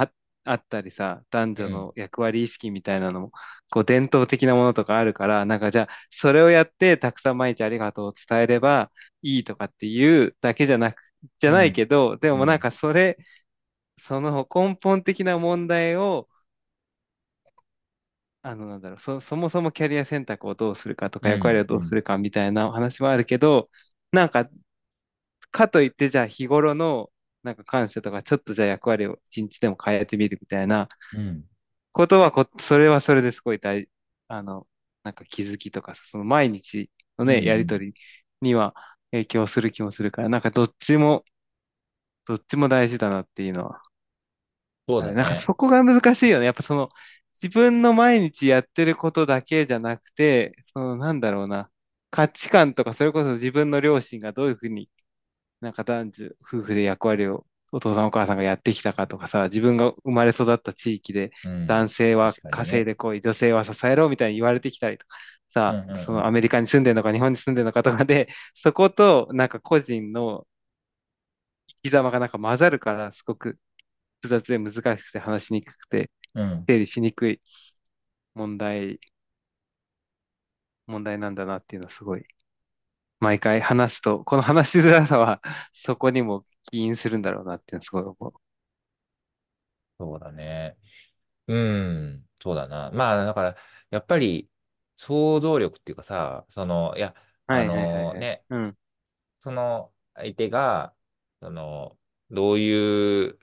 [0.46, 1.88] あ、あったりさ、男女うん。
[1.88, 3.32] の役割意識みたいなのも、
[3.70, 8.90] こう伝統的なものとかあるから、なんかじゃあ、それをやってたくさん毎日ありがとうを伝えれば
[9.22, 11.02] いいとかっていうだけじゃなく、
[11.38, 11.72] じゃないうん。
[11.72, 12.60] けど、でもなんうん。
[12.60, 13.18] かそれ、
[13.98, 16.28] その根本的な問題を
[18.42, 21.74] あの、なんだろう、そ、そもそもキャリア選択をどうするかとか、役割をうん。
[21.74, 21.76] うん。
[21.76, 23.70] どうするかみたいなお話はあるけど、
[24.12, 24.48] なんか、
[25.50, 27.10] かといって、じゃあ日頃の、
[27.42, 31.48] なんか感謝とか、ちょっとじゃあ役割を一日でも変えてみるみたいなうん。
[31.92, 33.88] ことはこ、それはそれですごい大、
[34.28, 34.66] あの、
[35.02, 37.34] なんか気づきとかさ、その毎日のうん。
[37.34, 37.62] ね、やうん。
[37.62, 37.94] りとり
[38.40, 38.74] には
[39.12, 41.24] 影響する気もするから、なんかどっちも、
[42.26, 43.82] どっちも大事だなっていうのは
[44.96, 45.46] あれ、なんかそうだね。
[45.46, 46.46] そこが難しいよね。
[46.46, 46.88] やっぱその、
[47.42, 51.70] 自分の毎日やってることだけじゃなくて、その、なんだろうな、
[52.10, 54.88] 価値観とか、それこそ自分の両親がどういうふうに、
[55.60, 61.66] なんか男女、夫婦で役割をお父さんお母さんがやってきたかとかさ、自分が生まれ育った地域で、うん。
[61.66, 62.34] 男性は。
[62.50, 65.16] 稼いでこい、女性は支えろみたいに言われてきたりとか、
[65.48, 66.18] さ、うんうんそうん。
[66.18, 70.46] のアメリカに住んでるのか日本に住んでるのかとかで、 そこと、なんか個人の
[71.82, 73.58] 生き様がなんか混ざるから、すごく
[74.22, 76.68] 複雑で難しくて話しにくくて、うん。
[76.68, 77.42] 整理しにくい
[78.34, 79.00] 問題、
[80.88, 82.26] 問題なんだなっていうのはすごい、
[83.20, 85.40] 毎回話すと、この話しづらさは
[85.72, 88.32] そこにも起因するんだろうなっていうのはすごい思う。
[89.98, 90.76] そうだね。
[91.48, 92.26] うん。
[92.40, 92.90] そうだな。
[92.92, 93.56] まあ、だから、
[93.90, 94.50] やっぱり、
[94.98, 97.14] 想像力っていうかさ、その、いや、
[97.48, 98.12] あはいはいはいはい。
[98.12, 98.78] のね、うん。
[99.40, 100.94] その相手が、
[101.40, 101.98] その、
[102.30, 103.38] どういう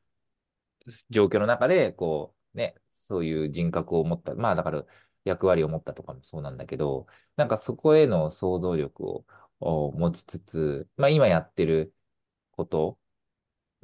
[1.10, 2.76] 状況の中で、こう、ね、
[3.08, 4.84] そういう人格を持った、まあだから
[5.24, 9.26] 役割を持ったとかもそうなんだけど、なんかそこへの想像力を
[9.64, 11.94] お持ちつつ、まあ今やってる
[12.52, 13.00] こと、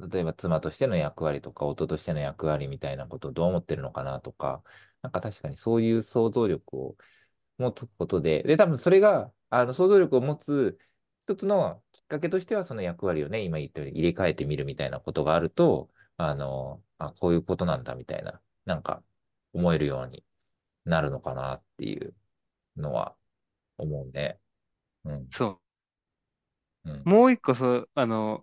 [0.00, 4.62] 例えば妻としての役割とか、夫としての役割みたいなことをどう思ってるのかなとか、
[5.02, 6.96] なんか確かにそういう想像力を
[7.58, 10.78] 持つことで、で、多分それが、あの、想像力を持つ
[11.26, 19.02] 一つのきっかけとしては、その役割をね、今言ったように入れ替えてみるみたいなことがあると、あの、あ、こういうことなんだみたいな、なんか
[19.52, 20.24] 思えるように
[20.84, 22.14] なるのかなっていう
[22.76, 23.16] のは
[23.78, 24.40] 思うね。
[25.04, 25.69] うん、そう
[27.04, 28.42] もう一個そう、あの、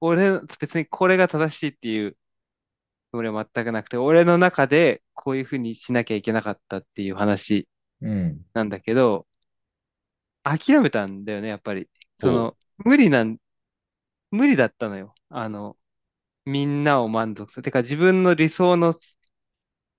[0.00, 2.16] 俺、別にこれが正しいっていう
[3.12, 7.68] 俺は全くなくて、俺の中でこういうふうにしなきゃいけなかったっていう話
[8.00, 9.26] うん、なんだけど、
[10.42, 11.88] 諦めたんだよね、やっぱり。
[12.18, 13.38] そその、無理なん、
[14.30, 15.14] 無理だったのよ。
[15.28, 15.76] あの、
[16.46, 17.62] みんなを満足する。
[17.64, 18.94] てか自分の理想の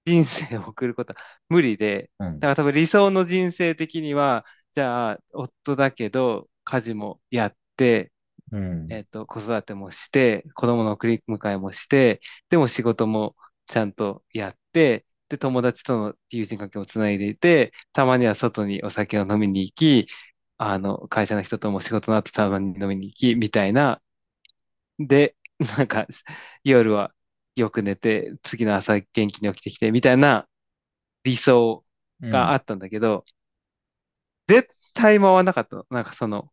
[0.06, 2.26] 人生を送ることは無理で、う。
[2.26, 8.12] うん、だから多分理想の人生的には、じゃあ、夫だけど、家事もやって、
[8.52, 13.36] うん、えっと、子育てもして、子供の送り迎えもして、でも仕事も
[13.68, 20.08] ちゃんとやって、で、友達との友人関係をつないでいて、たまには外にお酒を飲みに行き、
[20.58, 24.02] あの、会社の人とも仕事の後たまに飲みに行き、みたいな。
[25.00, 25.36] で、
[25.78, 26.08] なんか、
[26.64, 27.14] 夜は
[27.56, 30.48] よく寝て、次の朝元気に起きてきて、みたいな
[31.24, 31.86] 理想
[32.22, 33.26] うん、があったんだけど、
[34.48, 35.86] 絶対回らなかったの。
[35.90, 36.50] なんかその、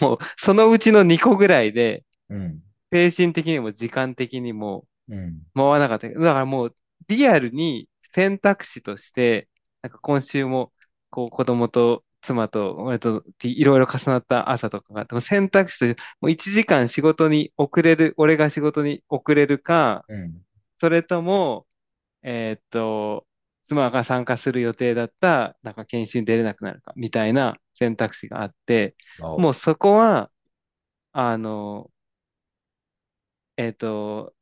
[0.00, 2.62] もう、そのうちの2個ぐらいで、うん、
[2.92, 6.08] 精神的にも時間的にもうん、回らなかった。
[6.08, 6.76] だからもう、
[7.08, 9.48] リアルに選択肢として、
[9.82, 10.72] なんか今週も、
[11.10, 20.42] こう、子供と妻と、俺といろいろ重なった朝とかがあって、選択肢として、もう1時間仕事に遅れる、俺が仕事に遅れるか、うん、
[20.78, 21.66] それとも、
[22.22, 23.26] えーっと、
[23.64, 30.30] 妻が参加する予定だった、なんか研修に出れなくなるか、みたいな選択肢があって、もうそこは、
[31.12, 31.90] あの、
[33.56, 34.34] えーっと、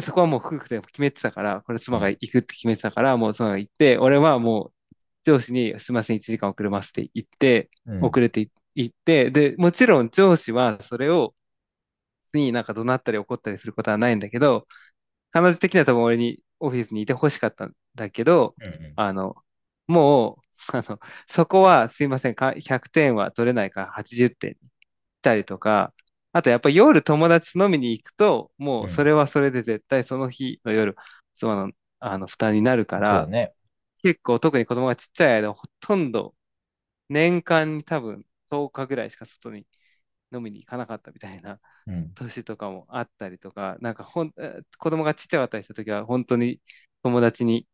[0.00, 4.72] そこはもう夫婦で決めてたから、これ妻がうん、行くって決めてたから、もう妻が行って、俺はもう
[5.24, 11.34] 上司にすみません、1時間遅れますって言って、うん、遅れて行って、で、もちろん上司はそれを、
[12.34, 14.66] になんか怒鳴ったり怒ったりすることはないんだけど、
[15.30, 19.36] 彼女的には多分俺にオフィスにいて欲しかったんだけど、うん、あの、
[19.86, 20.42] も
[20.72, 24.60] う、あの、そこはすいません、か100点は取れないから80点にし
[25.22, 25.94] たりとか、
[26.32, 28.88] あとやっぱり夜友達と飲みに行くと、もうん。
[28.88, 30.96] うそれはそれで絶対その日の夜、
[31.34, 33.54] その、あの負担になるから、ね。
[34.02, 36.34] 結構特に子供がちっちゃい間、ほとんど
[37.08, 39.66] 年間に多分10日ぐらいしか外に
[40.32, 42.16] 飲みに行かなかったみたいなうん。
[42.16, 46.60] 年とかもあったりとか、なんかほん、え子供がちっちゃかったりした時は、本当に
[47.02, 47.66] 友達に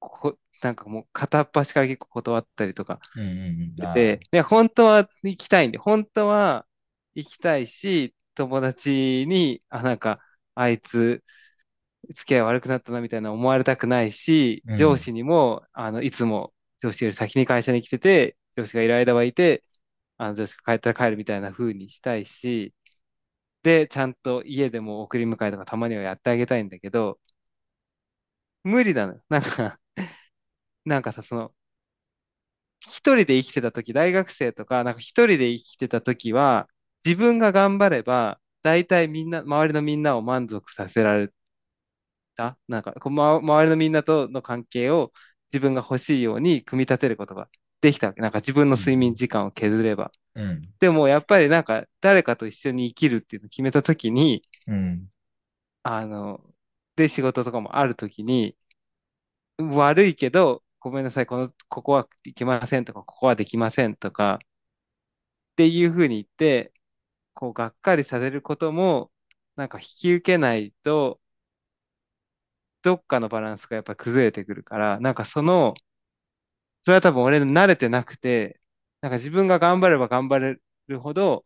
[0.00, 3.30] こ、なんかもう片っ端から結構断ったりとかうんうんう
[3.66, 4.22] ん。
[4.32, 6.66] で、本当は行きたいんで、本当は
[7.14, 10.20] 行きたいし、友達に、あ、なんか、
[10.54, 11.24] あいつ、
[12.14, 14.72] 付き合い悪くなったなみたいな思われたくないし、あ。
[14.72, 14.78] うん。
[14.78, 19.64] 上司にも、あの、いつも上司より先に会社に来てて、上司がいる間はいて、
[20.18, 22.74] あの、上司が帰ったら帰るみたいな風にしたいし、
[23.62, 27.20] で、ちゃんと家でも送り迎えとかたまにはやってあげたいんだけど、
[28.64, 29.22] 無理なのよ。
[29.28, 29.78] なんか、
[30.84, 31.52] なんかさ、その、
[32.80, 36.68] 一人で生きてた時、大学生とか、なんか一人で生きてた時は、
[37.04, 41.32] 自分が頑張れば、大体みんな、周りのみんなを満足させられ
[42.36, 42.56] た？
[42.68, 45.12] なんか、こう、ま、周りのみんなとの関係を
[45.52, 47.48] 自分が欲しいように組み立てることが
[47.80, 48.20] できたわけ。
[48.20, 49.14] なんか自分の睡眠うん。
[49.14, 50.12] 時間を削れば。
[50.34, 50.68] うん。
[50.80, 55.08] でも、やっぱりなんか、誰かと一緒に生きるっていうのを決めた時に、うん。
[55.84, 56.40] あの、
[56.96, 58.56] で、仕事とかもある時に、
[59.58, 66.72] 悪いけど、ごめんなさい、この、ここはいけませんとか、ここはできませんとか、っていうふうに言って、
[67.34, 69.12] こう、がっかりさせることも、
[69.56, 71.20] なんか引き受けないと、
[72.82, 75.74] どっかのバランスがやっぱ崩れてくるから、なんかその、
[76.84, 78.60] それは多分俺慣れてなくて、
[79.00, 81.44] なんか自分が頑張れば頑張れるほど、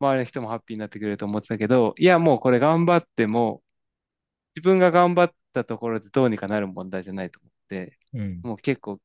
[0.00, 3.62] 周りの人もハッピーになってくれると思ってたけど、いや、もうこれ頑張っても、
[4.56, 8.44] 自分が頑張ったところでどうにかなる問題じゃないと思って、うん。
[8.44, 9.00] もう結構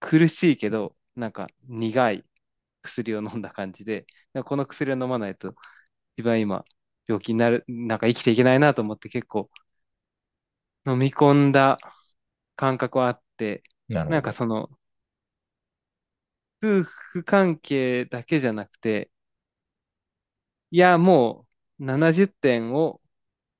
[0.00, 2.24] 苦しいけど、なんか苦い
[2.82, 4.06] 薬を飲んだ感じで、
[4.44, 5.54] この薬を飲まないと
[6.18, 6.64] 自分は今
[7.08, 9.50] 病気になる、なんか生きていけないなと思って結構
[10.86, 11.78] 飲み込んだ
[12.56, 14.32] 感覚はあって、なんかなるほど。
[14.32, 14.70] その
[16.62, 19.10] 夫婦関係だけじゃなくて、
[20.70, 21.46] いやも
[21.78, 23.00] う70点を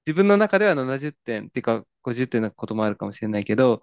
[0.06, 3.82] 自分の中では70点っていうか50点のこともあるかもしれないけど、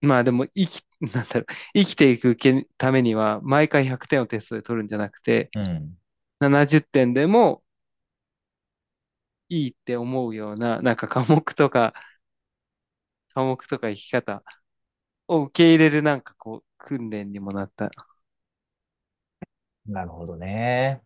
[0.00, 5.98] まあでも生き、 なんだろう、生きていくけためには毎回100点をテストで取るんじゃなくて、うん。
[6.40, 7.64] 70点でも
[9.48, 11.94] いいって思うような、なんか科目とか、
[13.34, 14.42] 科目とか生き方
[15.28, 17.90] を受け入れるなんかこう、訓練にもなった
[19.86, 21.02] なるほどね。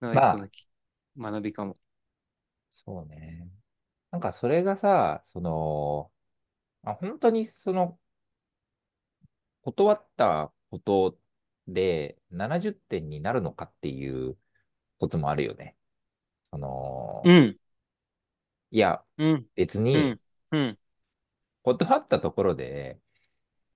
[0.00, 0.48] まあ、
[1.18, 1.78] 学びかも。
[2.70, 3.48] そうね。
[4.10, 6.10] なんかそれがさ、その、
[6.84, 7.98] あ、本当にその、
[9.62, 11.18] 断ったこと
[11.66, 14.36] で70点になるのかっていう
[14.98, 15.76] こともあるよね。
[16.50, 17.58] その、うん、
[18.70, 20.20] いや、うん、別にうん、
[20.52, 20.78] うん。
[21.62, 22.98] 断ったところで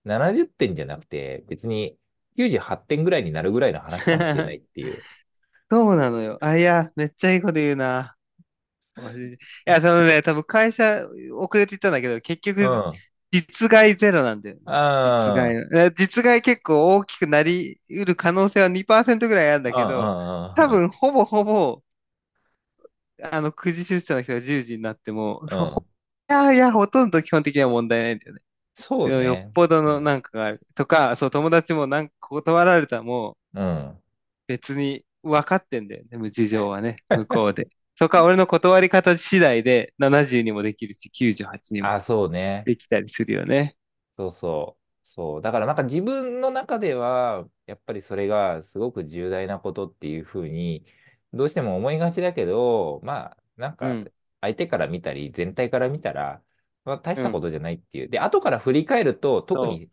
[0.04, 1.98] 70点じゃなくて、別に
[2.36, 4.98] 98点ぐらいになるぐらいの話かもしれないっていう。
[5.70, 6.38] そうなのよ。
[6.40, 8.16] あ、いや、めっちゃいいこと言うな。
[8.96, 13.02] いや、そのね、多分会社遅れて行ったんだけど、結局、うん。
[13.32, 14.62] 実害ゼロなんだよね。
[15.02, 15.54] 実害
[15.94, 20.12] 実害結構大きくなり得る可能性は2%ぐらいあるんだあ、けど、
[20.54, 21.82] 多分ほぼほぼ、
[23.22, 25.44] あの、9時出社の人が10時になっても。
[26.30, 28.40] いやいや、ほとんど基本的には問題ないんだよね。
[29.04, 29.54] よよっそうね。
[29.54, 30.02] ぽどのうん。
[30.02, 30.66] なんかがある。
[30.76, 34.02] とか、そう、友達もなんか断られたも、うん。
[34.46, 37.68] 別に分かってんだよね、無事情はね、向こうで。
[37.94, 42.66] そこは俺の断り方次第で70にもできるし、98にもあ、そうね。
[42.66, 43.76] できたりするよね。
[44.16, 44.82] そうそう。
[45.06, 45.42] そう。
[45.42, 50.84] だからなんか自分の中では、やっぱりそれがすごく重大なことっていうふうに、
[51.32, 56.42] どうしても思いがちだけど、まあ、なんか、うん、相手から見たり、全体から見たら、
[56.84, 58.08] まあ、大しうん、たことじゃないっていう。
[58.08, 59.90] で、後から振り返ると、特に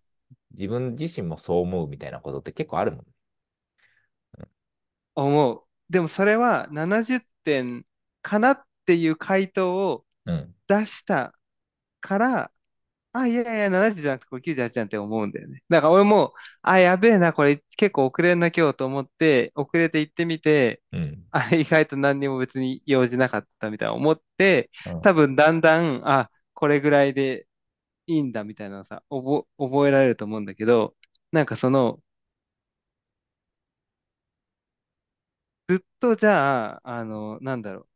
[0.51, 3.07] 自分自身もそう思うみたいなことって結構あるもん。
[5.15, 5.63] 思う。
[5.89, 7.85] でもそれは70点
[8.21, 10.55] かなっていう回答をうん。
[10.67, 11.33] 出した
[12.01, 12.51] から、
[13.13, 15.63] あ、いやいや、70じゃなくてこれ98じゃんって思うんだよね。
[15.69, 21.25] だから俺も、あ、やべえな、これ結構遅れんな今日と思って、遅れて行ってみて、うん。
[21.31, 25.01] あ、意外と何にも別に用事なかったみたいな思って、うん。
[25.01, 27.47] 多分だんだん、あ、これぐらいで
[28.07, 30.95] いいんだみたいなのさ、覚、覚えられると思うんだけど、
[31.31, 32.01] なんかその、
[35.69, 37.87] ずっとじゃあ、あの、なんだろう、行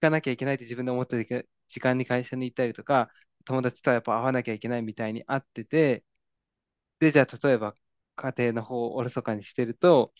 [0.00, 3.10] かなきゃいけないって自分で思って時間に会社に行ったりとか、
[3.44, 6.04] 友達とはやっぱ会わなきゃいけないみたいにあってて、
[6.98, 7.74] で、じゃあ例えば
[8.16, 10.12] 家庭の方をおろそかにしてると、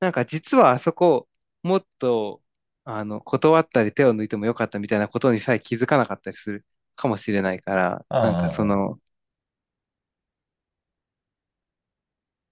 [0.00, 1.28] なんか実はあそこ、
[1.62, 2.42] もっと、
[2.84, 6.66] あの、断ったり手を抜いてもよかったみたいなことにさえ気づかなかったりする
[6.96, 8.48] かもしれないから、うんなんか。
[8.48, 9.00] その、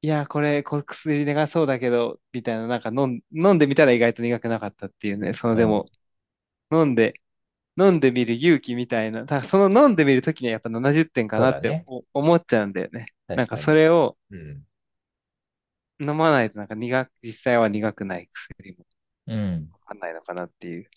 [0.02, 6.05] いや、これ、こ薬苦そうだけど、みたいな、なんか飲ん、飲んでみたら意外と苦くなかったっていうね、そのでも、うん。
[6.72, 7.20] 飲んで、
[7.78, 11.86] 飲んでみる勇気みたいな、だからその飲んでみるときにはやっぱ70点かなってそうだね。
[11.86, 13.08] お思っちゃうんだよね。
[13.34, 13.66] なんか確かに。
[13.66, 14.66] それをうん。
[16.00, 18.86] 飲まないとなんか苦く、実際は苦くない薬も
[19.26, 19.72] うん。
[19.72, 20.90] わかんないのかなっていう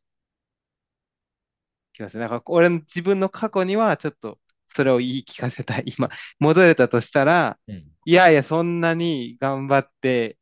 [1.93, 2.21] 気がする。
[2.21, 4.39] だから俺の自分の過去にはちょっと
[4.75, 5.85] それを言い聞かせたい。
[5.97, 6.09] 今、
[6.39, 7.85] 戻れたとしたら、うん。
[8.05, 10.37] いやいや、そんなに頑張って、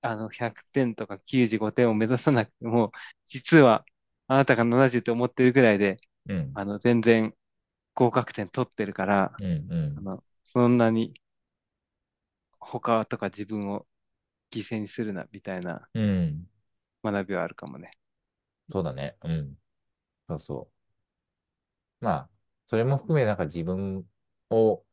[0.00, 2.92] あの、100点とか95点を目指さなくても、
[3.28, 3.84] 実は
[4.28, 5.98] あなたが70って思ってるぐらいで、
[6.28, 6.54] うん。
[6.54, 7.34] あの、全然
[7.94, 9.66] 合格点取ってるから、うん。
[9.70, 9.96] うん。
[9.96, 11.14] あの、そんなに
[12.60, 13.84] 他とか自分を
[14.52, 16.48] 犠牲にするな、みたいなうん
[17.02, 17.90] 学びはあるかもね。
[18.70, 19.16] そうだね。
[19.24, 19.56] うん。
[20.28, 20.70] そうそ
[22.00, 22.04] う。
[22.04, 22.30] まあ、
[22.66, 24.06] それも含め、なんか自分
[24.50, 24.84] を、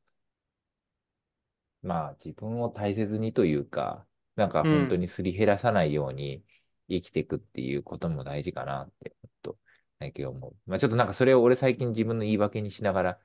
[1.81, 4.05] まあ、自分を大切にというか、
[4.35, 4.69] なんかうん。
[4.69, 6.43] 本当にすり減らさないように
[6.89, 9.57] 生きていくっていうことも大事かなって、ちょっと、
[9.99, 10.55] 最近思う。
[10.65, 13.19] まあ、ちょっとなんかそれを俺最近自分の言い訳にしながら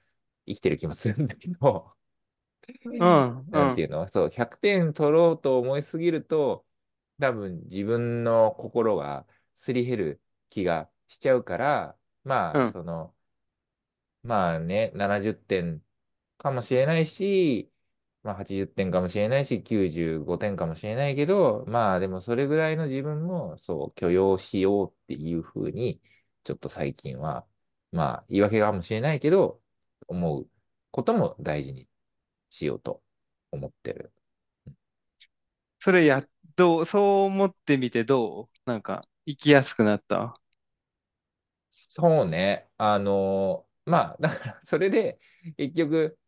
[0.46, 1.92] 生きてる気もするんだけど、
[2.84, 3.50] うん、うん。
[3.50, 4.06] なんていうの？
[4.08, 6.64] そう、100点取ろうと思いすぎると、
[7.18, 12.72] 多分自分の心がすり減る気がしちゃうから、まあ、うん。
[12.72, 13.14] その、
[14.22, 15.82] まあね、70点
[16.38, 17.69] かもしれないし、
[18.22, 26.00] まあ80点かもしれないし、95点かもしれないけど、まあでもそれぐらいの自分もそう許容しようっていうふうに、
[26.44, 27.46] ちょっと最近は、
[27.92, 29.60] まあ言い訳かもしれないけど、
[30.08, 30.48] 思う
[30.90, 31.88] ことも大事に
[32.50, 33.02] しようと
[33.52, 34.12] 思ってる。
[35.78, 38.70] それや、どう、そう思ってみてどう？
[38.70, 40.40] なんか、生きやすくなった？
[41.70, 42.68] そうね。
[42.78, 45.18] あのまあ、だからそれで
[45.56, 46.18] 結局、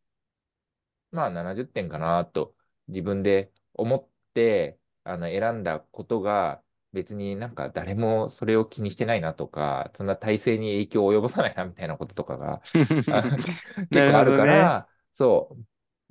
[1.13, 2.55] まあ70点かなと
[2.89, 12.61] 自分で思ってあの選んだことが別になんか誰もそれを気にしてないなとか、そんな体制に影響を及ぼさないなみたいなこととかがあ
[13.91, 14.37] 結構ある。
[14.37, 15.57] から、そ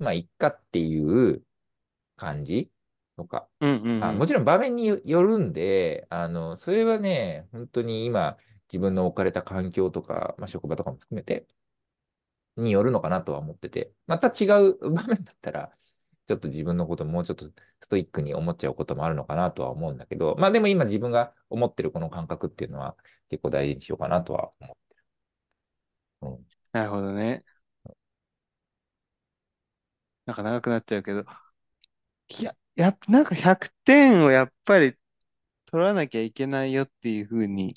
[0.00, 1.42] う、まあいっかっていう
[2.16, 2.70] 感じ
[3.16, 3.48] とか。
[3.60, 4.18] うんうんあ、うん。
[4.18, 8.36] もちろん場面によるんで、あの、それはね、本当に今
[8.68, 11.46] 自分の置かれた環境とか、まあ、職場とかも含めて、
[12.56, 15.72] によるのかなとは思ってて、また違う 場面だったら、
[16.26, 17.50] ちょっと自分のこともうちょっと
[17.80, 22.96] ストイックに思っちゃうこともあるのかなとは思うんだけど、まあでも今自分が思ってるこの感覚っていうのは
[23.28, 24.76] 結構大事にしようかなとは思
[26.22, 26.26] う。
[26.26, 27.44] うん、なるほどね。
[30.26, 31.24] なんか長くなっちゃうけど。
[32.28, 34.96] いや、やっぱなんか100点をやっぱり
[35.66, 37.76] 取らなきゃいけないよっていうふうに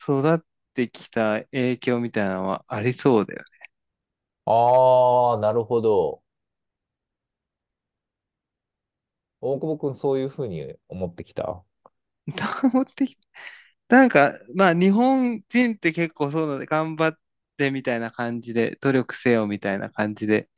[0.00, 0.38] 育っ
[0.74, 3.55] てきた影響みたいなのはありそうだよね
[4.46, 6.22] ああ、なるほど。
[9.40, 11.64] 大久保くんそういうふうに思ってきた？
[12.72, 13.16] 思ってき
[13.88, 17.18] なんか、まあ日本人って結構そうなので頑張っ
[17.58, 20.48] てみたいな感じで、努力せよみたいな感じで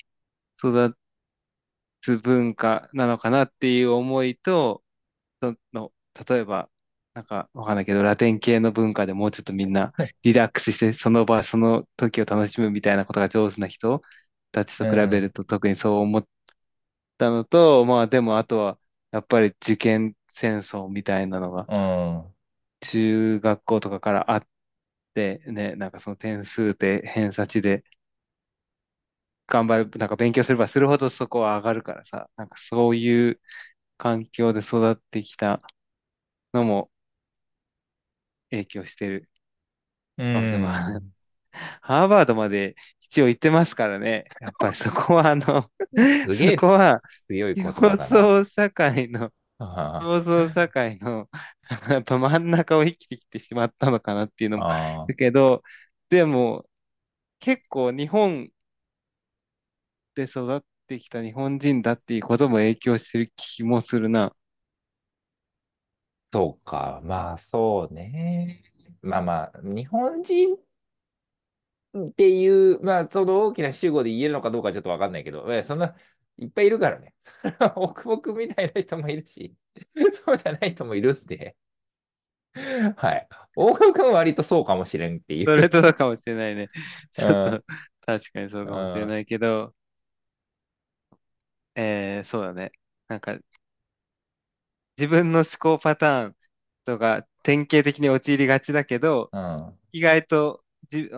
[0.58, 0.96] 育
[2.00, 4.82] つ文化なのかなっていう思いと、
[5.42, 5.92] その、
[6.28, 6.70] 例えば、
[7.18, 9.92] なんかわかんないけど、ラテン系の文化でもうちょっとみんな
[10.22, 14.02] リラックスして、その場、その時を楽しむみたいなことが上手な人
[14.52, 16.28] たちと比べうん、ると特にそう思っ
[17.18, 18.78] たのと、まあでもあとは、
[19.12, 22.34] やっぱり受験戦争みたいなのがうん、
[22.80, 24.46] 中学校とかからあっ
[25.14, 27.84] てね、なんかその点数で偏差値で
[29.46, 33.40] 頑張る、なんか勉強すればするほどそこは上がるからさ、なんかそういう
[33.98, 35.62] 環境で育ってきた
[36.54, 36.90] のも
[38.50, 39.28] 影響してる
[40.18, 40.72] うかもしれない。
[41.00, 41.12] ん。
[41.82, 44.24] ハーバードまで一応行ってますからね。
[44.40, 45.44] やっぱりそこはあの
[46.44, 48.30] そこは強い言葉競だな。
[48.38, 51.28] 争社会の、あ競争社会の、
[51.90, 55.62] やっぱ真ん中を生きてきてしまったのかなっていうのもあ、だけど、
[56.10, 56.66] でも
[57.40, 58.50] 結構日本
[60.14, 64.34] で育ってきた日本人だっていうことも影響してる気もするな。
[66.32, 67.00] そうか。
[67.04, 68.62] まあ、そうね。
[69.02, 70.56] まあまあ、日本人
[71.98, 75.96] っていう、まあ、その大きな主語で言えるのかどうかちょっとわかんないけど、えそんな、
[76.36, 77.14] いっぱいいるからね。
[77.76, 79.56] 大久保君みたいな人もいるし、
[80.24, 81.56] そうじゃない人もいるんで、
[82.96, 83.28] はい。
[83.56, 85.68] 大川君は割とそうかもしれんっていそれう。
[85.68, 86.70] とそうかもしれないね。
[87.16, 87.24] うん。
[87.24, 87.64] ちょっと、
[88.04, 89.18] 確かにそううかもしれなん。
[89.18, 89.74] いけど、
[91.74, 92.72] えー、そうだね。
[93.08, 93.38] なんか、
[94.98, 96.36] 自分の思考パターン
[96.84, 99.78] とか、典型的に陥りがちだけど、うん。
[99.92, 101.10] 意外とじ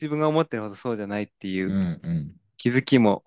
[0.00, 1.78] 自分が思ってるほどそうじゃないっていう。
[2.58, 3.24] 気づきも、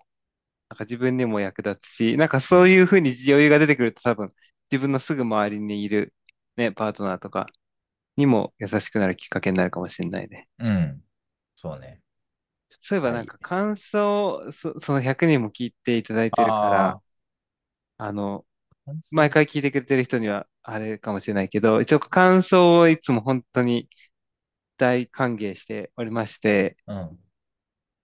[0.70, 4.34] なんか自分にも役立つし、なんかそういうふうに余裕が出てくると多分、
[4.70, 6.14] 自分のすぐ周りにいる、
[6.56, 7.46] ね、パートナーとか
[8.16, 10.48] にも優しくなるきっかけになるかもしれないね。
[10.58, 11.04] うん
[11.56, 12.02] そうね。
[12.80, 13.26] そういえばなんはい。
[13.26, 17.00] か感想、そ、その100人も聞いていただいてるから、あ
[17.98, 18.46] あの、
[19.10, 23.88] 毎回聞いてくれてる人にはあれかもしれないけど、一応感想をいつも本当に
[24.78, 26.92] 大歓迎しておりまして、う。
[26.92, 27.18] うん。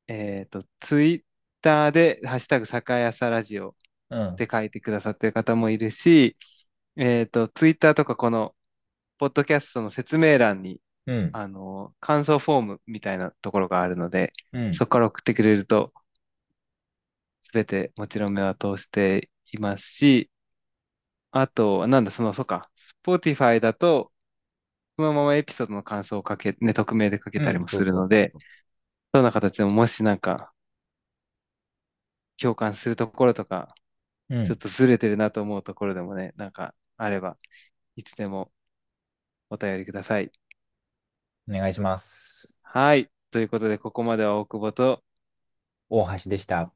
[0.08, 1.24] えっと、ツイッ
[1.60, 3.74] ターで、ハッシュタグ、酒朝ラジオっ
[4.10, 4.36] うん。
[4.36, 6.36] て書いてくださってる方もいるし、
[6.96, 8.54] えっと、ツイッターとかこの、
[9.18, 11.30] ポッドキャストの説明欄に、うん。
[11.32, 14.74] あの、感想フォームみたいなところがあるので、うん。
[14.74, 15.92] そこから送ってくれると、
[17.44, 20.30] すべてもちろん目は通していますし、
[21.30, 22.70] あと、なんだ、その、そうか、
[23.04, 24.12] Spotify だと、
[24.96, 27.46] そのままエピソードの感想をかけ、ね、匿名でかけうん。
[27.46, 28.34] たりもするので、
[29.12, 30.52] どんな形でももしなんか
[32.40, 33.68] 共感するところとか、
[34.30, 34.36] う。
[34.36, 34.44] うん。
[34.44, 37.38] ちょっとずれてるなと思うところでもね、なんかあれば、
[37.96, 38.52] いつでも
[39.50, 40.32] お便りください。
[41.48, 42.56] お願いします。
[42.62, 43.10] はい。
[43.30, 45.02] ということで、ここまでは大久保と、
[45.88, 46.72] 大橋でした。